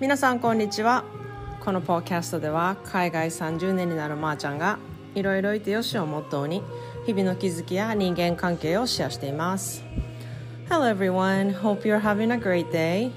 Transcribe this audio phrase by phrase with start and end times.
[0.00, 1.04] 皆さんこんにちは
[1.60, 4.78] このポッドキャストでは海外30年になるまーちゃんが
[5.14, 6.62] いろいろいてよしをモットーに
[7.06, 9.84] 日々の気づきや人間関係をシェアしています
[10.68, 13.10] Hello everyone, hope you're having a great day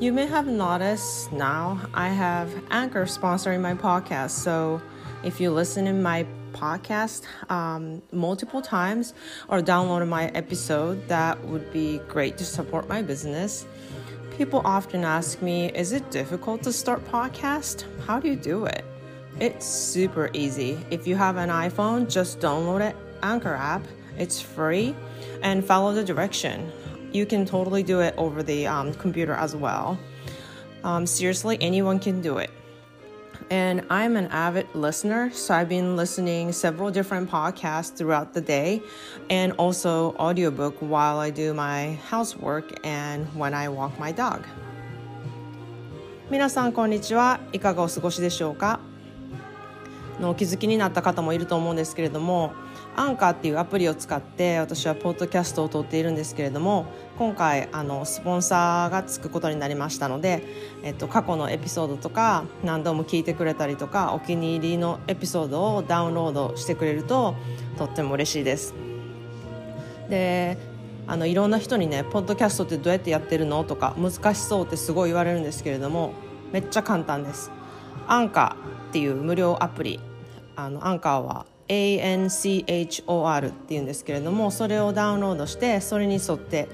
[0.00, 4.80] You may have noticed now I have Anchor sponsoring my podcast so
[5.22, 9.14] if you listen in my podcast um, multiple times
[9.48, 13.66] or download my episode that would be great to support my business
[14.37, 17.85] People often ask me, is it difficult to start podcast?
[18.05, 18.85] How do you do it?
[19.39, 20.77] It's super easy.
[20.91, 23.81] If you have an iPhone, just download it, Anchor app.
[24.15, 24.95] It's free
[25.41, 26.71] and follow the direction.
[27.11, 29.97] You can totally do it over the um, computer as well.
[30.83, 32.51] Um, seriously, anyone can do it
[33.50, 38.82] and I'm an avid listener, so I've been listening several different podcasts throughout the day
[39.28, 44.44] and also audiobook while I do my housework and when I walk my dog.
[46.30, 48.80] 皆さんこんにちはいかがお過ごしでしょうか
[50.18, 52.54] のお気づきになった方もいると思うんですけれども
[52.97, 56.87] アンカーっていうアプリを使って私はポッドキャストを撮っているんですけれども
[57.19, 60.43] 今回あのスポンサーがつくことになりましたので、
[60.81, 67.35] えっと、過去のエピソードとか何度も聞いてくれたりとかお気に入りのエピソードをダウンロードしてくれると
[67.77, 68.73] とっても嬉しいです。
[70.09, 70.57] で
[71.05, 76.13] あのいろんな人にね「ポッドキャストってどうやってやってるの?」とか「難しそう」ってすごい言われるんですけれども
[76.51, 77.51] めっちゃ簡単です。
[78.07, 79.99] アンカーっていう無料アプリ
[80.55, 86.67] あのアンカーは ANCHOR っていうんですけれどもそれをダウンロードしてそれに沿って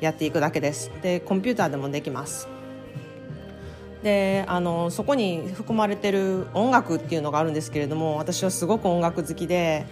[0.00, 0.90] やっていくだけです。
[1.02, 2.48] でコンピューターでもできます。
[4.02, 9.84] であのそこに含まれてる音楽っていうのがあるんですけれども私はすごく音楽好きで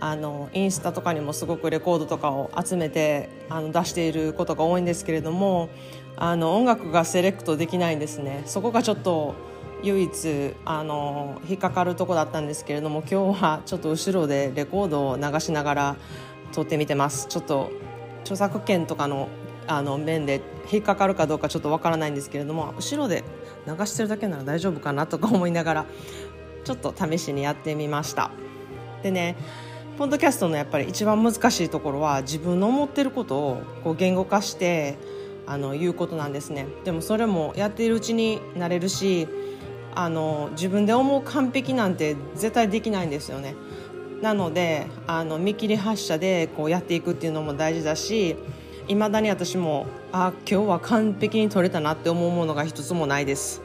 [0.00, 5.68] あのインスタとかにもすごくレコードとかを集めてあの出していることが多いんですけれども
[6.16, 8.42] あの音楽がセレクトできないんですね。
[8.46, 9.36] そこがちょっと
[9.82, 15.96] 唯一あの引っかかるとこだったんですけれども今日はちょっと後ろでレコードを流しながら
[16.52, 17.26] 撮ってみてます。
[17.28, 17.70] ちょっと
[18.22, 19.28] 著作権とかの
[19.66, 20.40] あの面で
[20.70, 23.22] 引っかかるかどうかちょっとわからないんですけれども後ろで
[23.66, 25.86] 流してるだけなら大丈夫かなとか思いながら
[26.64, 28.30] ちょっと試しにやってみました。
[29.02, 29.36] でね
[29.98, 34.96] ポッドキャストのやっぱり一番難しいところは自分の思ってることをこう言語化して
[35.46, 36.66] あの言うことなんですね。
[36.84, 39.28] でもそれもやっているうちになれるし
[39.94, 43.54] あの自分で思う完璧なんて絶対できないんですよね。
[44.20, 48.36] なのであの見切り発車でこうやっていくっていうのも大事だし
[48.86, 53.62] いまだに私もあ今日は完璧に撮れたなって思うものが一つもないです。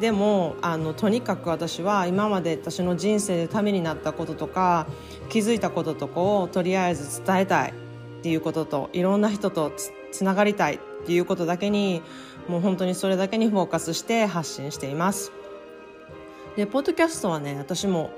[0.00, 4.86] でもあのとにかく私は今まで私の人生でためになったこととか
[5.28, 9.72] 気づいたこととかをとりあえず伝えたいっていうことといろんな人と
[10.12, 12.02] つながりたいっていうことだけに
[12.48, 15.32] もう本当にそれだけにフォーカスして発信しています。
[16.56, 18.10] でポッドキャストはね私も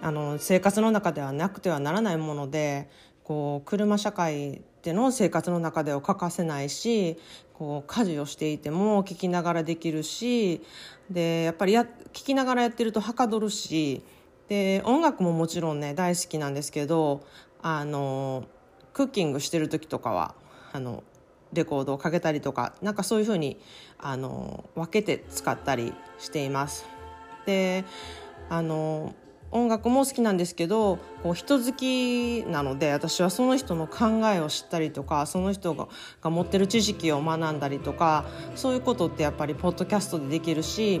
[0.00, 2.88] あの生活の中ではなくてはならないもので
[3.24, 7.18] こう車社会での生活の中では欠かせないし
[7.52, 10.62] こう家事をしていても聞きながらできるし
[11.10, 14.02] でやっぱりや聞きながらやってるとはかどるし
[14.48, 17.24] で音楽ももちろんね大好きなんですけど
[17.60, 18.44] あの
[18.92, 20.34] クッキングしてる時とかは
[20.72, 21.02] あの
[21.52, 23.58] レコードをかけたりとかなんかそういうふうに
[23.98, 26.86] あの分けて使ったりしています。
[27.46, 27.84] で
[28.48, 29.14] あの
[29.52, 35.88] 音楽も好きなんですけどこう人好きなので私はその人の考えを知ったりとかその人が
[36.22, 41.00] が持ってる知識を学んだりとかそういうことってやっぱりポッドキャストでできるし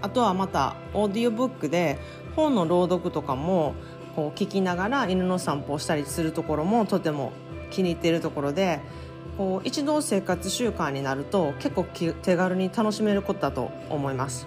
[0.00, 1.98] あとはまたオーディオブックで
[2.36, 3.74] 本の朗読とかも
[4.16, 7.32] こう聞きながら犬の散歩をしたりするところもとても
[7.70, 8.80] 気に入っているところで
[9.36, 14.46] こう一度生活習慣になると結構手軽に楽しめることだと思います。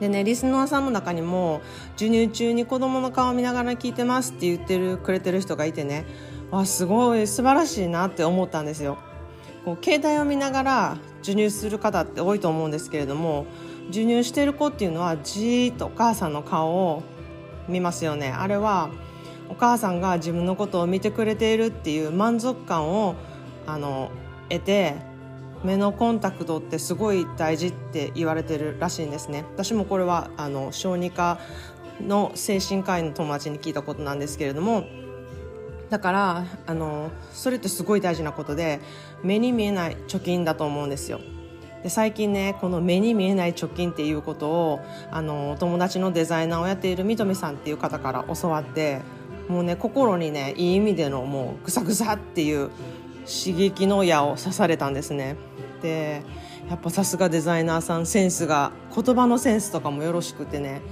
[0.00, 1.60] でねリスナーさんの中にも
[1.96, 6.06] 授乳中に子供の顔を見ながら聞いてますって言ってるくれてる人がいてね
[6.50, 8.98] わすごい素晴らしいなって思ったんですよ。
[9.64, 13.46] こう携帯を見ながら授乳する方って多いと思うんですけれども
[13.88, 17.02] 授乳してる子っていうのはじーっとお母さんの顔を
[17.68, 18.88] 見ますよねあれは
[19.48, 23.14] お母さんが自分のことを見てくれているっていう満足感を
[23.68, 24.10] あの
[24.48, 24.94] 得て
[25.62, 29.44] 目のコンタクトってすごい大事って言われてるらしいんですね。
[29.54, 31.38] 私もこれはあの小児科
[32.00, 34.84] の精神科医の友達に聞いたことなんですけれども
[35.90, 38.80] だからあのそれってすごい大事なことで
[39.22, 41.20] 目に見えない貯金だと思うんですよ。
[41.82, 44.80] で最近ねこの目に見えない貯金っていうことを
[45.10, 49.00] あの友達のデザイナーをやっているみとみさんっていう方から教わって
[49.48, 52.70] もうね心にねいい意味でのもうグサグサっていう
[53.28, 55.36] 刺激の矢を刺されたんですね。
[55.82, 56.22] で
[56.68, 60.82] やっぱさすがデザイナーさんセンスが言葉のセンスとかもよろしくてね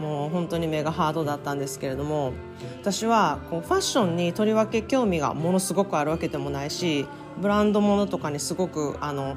[0.00, 2.32] もう本当に目がハードだったんですけれども
[2.80, 7.06] 私はこうファッションにとりわけ興味がものすごくあるわけでもないし
[7.40, 9.36] ブランドものとかにすごくあの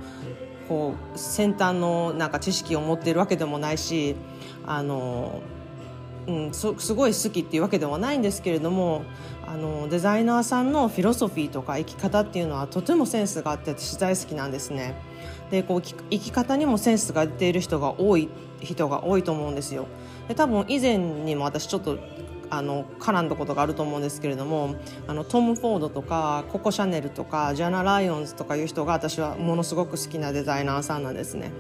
[0.68, 4.16] こう先端のなんか知識を持っているわけでもないし
[4.66, 5.42] あの、
[6.28, 9.04] うん、すごい好きっていうわけではないんですけれども
[9.48, 14.96] あのデザイナーさんのフィロソフィーとか生き方っていうのはとてもセンスがあって私大好きなんですね。
[15.50, 18.28] でこう生き方にもセンスが出ている人が多い
[18.60, 19.88] 人が多いと思うんですよ。
[20.28, 21.98] で多分以前にも私ちょっと
[22.50, 24.76] あの絡んだことがあると思うんですけれども
[25.08, 31.52] あのトム・フォードとかココ・シャネルとかジャナ・ライオンズとかいう人が私はものすごく好きなデザイナーさんなんですね。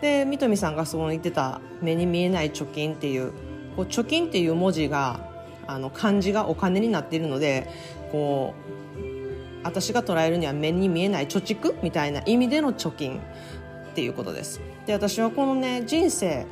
[0.00, 3.32] で三富さんがそう言ってた目に見えない貯金っていう
[3.76, 5.31] こう貯金っていう文字が
[5.74, 7.68] あの漢字がお金になっているので
[8.10, 8.72] こう
[9.64, 14.60] 私が捉えるには目に見えない貯蓄みたいな意味での貯金っていうことです。
[14.86, 16.46] で私はこのね人生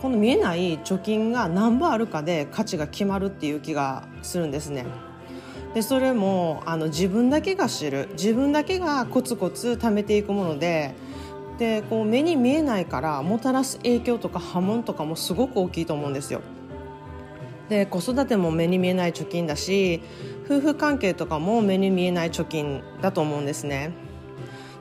[0.00, 4.84] この見えない貯金が何本あるかで価値が決まるっていう気がするんですね。
[5.74, 10.94] でそれもあの自分だけが知る自分だけがコツコツ貯めていくもので
[11.58, 16.42] でこう目に見えないからもたらす影響とか波紋とかもすごく大きいと思うんですよ。
[17.68, 20.02] で子育ても目に見えない貯金だし
[20.44, 23.92] 夫婦関係とかも目に見えない貯金だと思うんですね。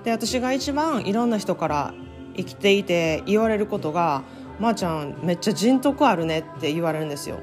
[0.03, 1.93] で私が一番いろんな人から
[2.35, 4.23] 生きていて言われることが
[4.59, 7.39] まー、あ、ちゃんめっちゃ人徳あるねって言われるんですよ。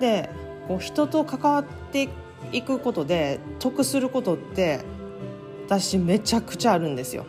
[0.00, 0.30] で
[0.66, 2.08] こう人と関わって
[2.52, 4.80] いくことで得することって
[5.66, 7.24] 私めちゃくちゃあるんですよ。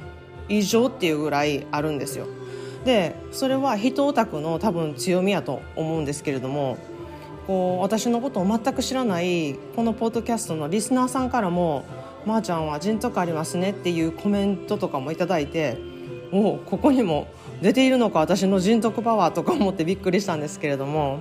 [0.50, 2.28] 異常っていうぐらいあるんですよ。
[2.86, 6.78] でそれは人オタクの多分強みやと思うんですけれども
[7.48, 11.86] こう私のことを全く知らないこのポッドキャストのリスナーさんからも
[12.26, 15.78] 「まー、あ、ちゃんは人徳ありますね」っていうコメントとかも頂いて
[16.32, 17.28] おここにも
[17.62, 21.20] 出ているのか私の人徳パワーとか思ってびっくりしたんですけれども。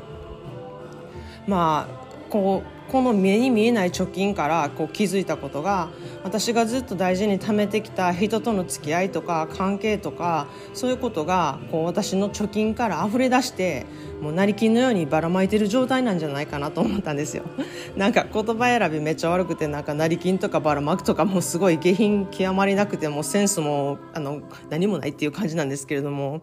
[1.46, 2.00] まあ
[2.30, 5.90] こうこの目に見えない貯金からこう気づいたことが
[6.24, 13.86] 私がずっと大事に貯めてきた人との付き合いとか関係とかそういうことがこう私の貯金から溢れ出して
[14.20, 17.44] もう成金のようにばらまいてる状態なんじゃないかなと思ったんですよ
[17.96, 26.40] なんか言葉選びめっちゃ悪くてなんか成金とかばらまくとかもすごい下品極まりなくてもセンスもあの何もないっていう感じなんですけれども。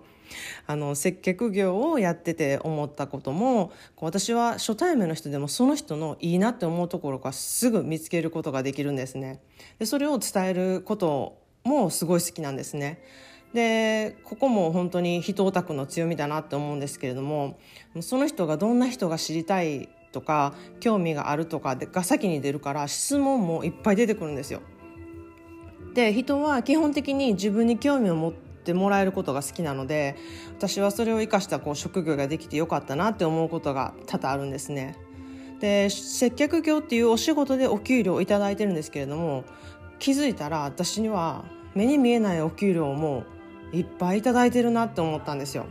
[0.66, 9.40] あの接客業をやってて思ったことも私は初対面の人でもその人のいいなって思うところがすぐ見つけることができるんですね。
[9.80, 13.02] でそれを伝えることもすごい好きなんですね。
[13.54, 17.58] でここも本当に人オタクの強みだなって思うんですけれども
[18.02, 24.62] その人がどんな人が知りたいとか興味があるとかが先に出るから質問もいっぱい出てくるんですよ。
[25.94, 30.18] で人は基本的に自分に興味を持ってってもらえることが好きなので
[30.58, 34.98] 私はそれを生かしたこう職業ができてよかったなって思うことが多々あるんですね。
[35.62, 39.44] で接客業っていうお仕事でお給料を頂いてるんですけれども
[39.98, 43.24] 気づいたら私には目に見えないお給料も
[43.74, 45.66] いっぱい頂いてるなって思ったんですよ。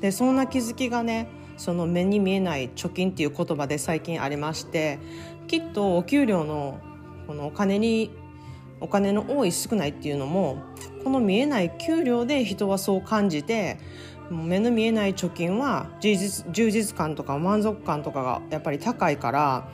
[0.00, 4.98] でそんな気づきがねその目に見えない貯金っていう言葉で最近ありまして
[5.46, 6.80] きっとお給料の
[7.26, 8.10] このお金に
[8.84, 10.58] お金の多い少ないっていうのも
[11.02, 13.78] この見えない給料で人はそう感じて
[14.30, 19.68] 目の見えない貯金は充実充実感とか満足感とかがやっぱり高いから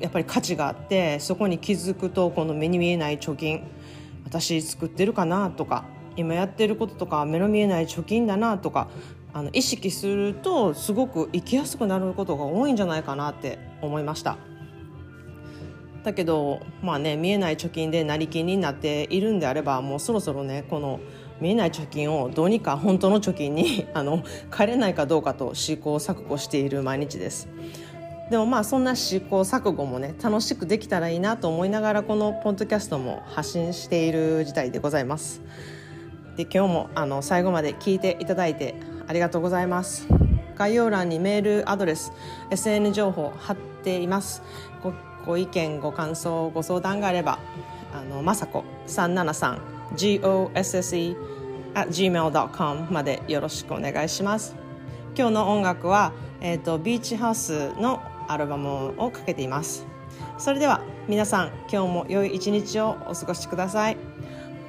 [0.00, 3.62] やっぱり価値があってそこに気づくとこの目に見えない貯金
[4.24, 5.84] 私作ってるかなとか
[6.16, 8.88] 今やってることとか目の見えない貯金だなとか
[9.32, 14.38] あの意識するとすごく生きやすくなることが多いんじゃないかなって思いました。
[16.06, 21.00] だけどまあね見えない貯金で成金になっているんであればもうそろそろねこの
[21.40, 24.22] 見えない貯金をどうにか本当の貯金に あの
[24.56, 27.48] 変えれないかどうかと試行錯誤している毎日です。
[28.30, 35.42] でもまあそんな試行錯誤もね楽しくできたらいいなと思いながらこのポッドキャストも発信している事態でございます。
[36.36, 38.76] で今日もあの最後まで聞いていただいて
[39.08, 40.06] ありがとうございます。
[40.56, 42.12] 概要欄にメールアドレス
[42.50, 44.42] SN 情報貼っています
[45.26, 47.38] ご意見ご感想ご相談があれば
[47.92, 49.60] あのまさこ373
[49.94, 51.16] GOSSE
[51.74, 54.56] at gmail.com までよろしくお願いします。
[55.16, 59.86] 今日の音楽は、えーと、ビーチハウスのアルバムをかけています。
[60.38, 63.96] それでは皆さん今日も良い一日をお過ごしください。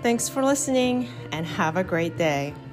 [0.03, 2.66] Thanks for listening and have a great day.